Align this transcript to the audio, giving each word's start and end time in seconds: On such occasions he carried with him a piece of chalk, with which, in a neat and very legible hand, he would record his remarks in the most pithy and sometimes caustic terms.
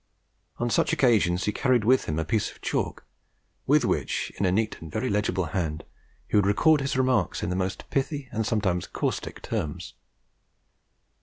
On 0.57 0.71
such 0.71 0.91
occasions 0.93 1.43
he 1.43 1.51
carried 1.51 1.83
with 1.85 2.05
him 2.05 2.17
a 2.17 2.25
piece 2.25 2.49
of 2.49 2.59
chalk, 2.61 3.05
with 3.67 3.85
which, 3.85 4.33
in 4.39 4.47
a 4.47 4.51
neat 4.51 4.81
and 4.81 4.91
very 4.91 5.11
legible 5.11 5.45
hand, 5.53 5.83
he 6.27 6.35
would 6.35 6.47
record 6.47 6.81
his 6.81 6.97
remarks 6.97 7.43
in 7.43 7.51
the 7.51 7.55
most 7.55 7.87
pithy 7.91 8.27
and 8.31 8.43
sometimes 8.43 8.87
caustic 8.87 9.43
terms. 9.43 9.93